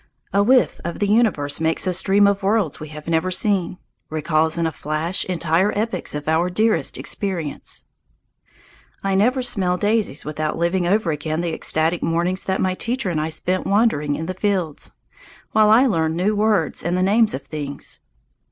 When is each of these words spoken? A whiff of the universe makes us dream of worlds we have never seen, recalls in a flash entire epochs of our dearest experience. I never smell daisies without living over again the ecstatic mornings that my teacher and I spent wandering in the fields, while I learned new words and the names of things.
A 0.33 0.41
whiff 0.41 0.81
of 0.83 0.97
the 0.97 1.07
universe 1.07 1.59
makes 1.61 1.85
us 1.87 2.01
dream 2.01 2.25
of 2.25 2.41
worlds 2.41 2.79
we 2.79 2.87
have 2.89 3.07
never 3.07 3.29
seen, 3.29 3.77
recalls 4.09 4.57
in 4.57 4.65
a 4.65 4.71
flash 4.71 5.23
entire 5.25 5.71
epochs 5.77 6.15
of 6.15 6.27
our 6.27 6.49
dearest 6.49 6.97
experience. 6.97 7.83
I 9.03 9.13
never 9.13 9.43
smell 9.43 9.77
daisies 9.77 10.25
without 10.25 10.57
living 10.57 10.87
over 10.87 11.11
again 11.11 11.41
the 11.41 11.53
ecstatic 11.53 12.01
mornings 12.01 12.43
that 12.45 12.59
my 12.59 12.73
teacher 12.73 13.11
and 13.11 13.21
I 13.21 13.29
spent 13.29 13.67
wandering 13.67 14.15
in 14.15 14.25
the 14.25 14.33
fields, 14.33 14.93
while 15.51 15.69
I 15.69 15.85
learned 15.85 16.17
new 16.17 16.35
words 16.35 16.81
and 16.81 16.97
the 16.97 17.03
names 17.03 17.35
of 17.35 17.43
things. 17.43 17.99